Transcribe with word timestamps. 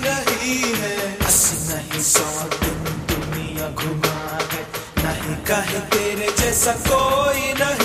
नहीं 0.00 0.74
है। 0.74 1.18
बस 1.18 1.40
नहीं 1.68 2.02
सौ 2.02 2.26
दिन 2.60 2.82
दुनिया 3.10 3.68
घुमा 3.68 4.38
है। 4.52 4.66
नहीं 5.04 5.36
कहे 5.44 5.80
तेरे 5.80 6.32
जैसा 6.38 6.72
कोई 6.72 7.52
नहीं। 7.52 7.81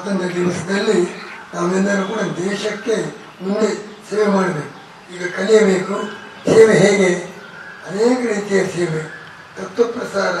ಸ್ವಾತಂತ್ರ್ಯ 0.00 0.34
ದಿವಸದಲ್ಲಿ 0.34 1.08
ನಾವೆಲ್ಲರೂ 1.54 2.08
ಕೂಡ 2.08 2.20
ದೇಶಕ್ಕೆ 2.20 2.94
ಮುಂದೆ 3.42 3.76
ಸೇವೆ 4.10 4.26
ಮಾಡಬೇಕು. 4.26 4.80
ಈಗ 5.14 5.34
ಕಲಿಯಬೇಕು. 5.36 5.94
ಸೇವೆ 6.50 6.74
ಹೇಗೆ? 6.78 7.14
ಅನೇಕ 7.88 8.18
ರೀತಿಯ 8.32 8.66
ಸೇವೆ. 8.66 9.02
ತತ್ವ 9.56 9.84
ಪ್ರಸಾರ, 9.84 10.34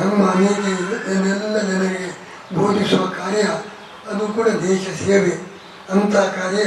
ಧರ್ಮ, 0.00 0.34
ನೀತಿ, 0.34 0.72
ಇದನ್ನೆಲ್ಲ 1.12 1.58
ಜನರಿಗೆ 1.58 2.10
ಬೋಧಿಸುವ 2.54 3.06
ಕಾರ್ಯ, 3.06 3.42
ಅದು 4.10 4.28
ಕೂಡ 4.28 4.48
ದೇಶ 4.48 4.88
ಸೇವೆ. 5.06 5.32
ಅಂಥ 5.90 6.16
ಕಾರ್ಯ 6.16 6.64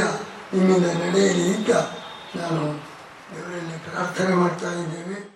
ನಿಮ್ಮಿಂದ 0.53 0.85
ನಡೆಯಲಿ 0.85 1.55
ಅಂತ 1.55 1.69
ನಾನು 2.35 2.83
ದೇವರಲ್ಲಿ 3.35 3.77
ಪ್ರಾರ್ಥನೆ 3.77 4.35
ಮಾಡ್ತಾ 4.35 4.71
ಇದ್ದೇವೆ 4.71 5.35